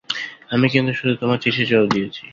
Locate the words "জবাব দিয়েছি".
1.71-2.23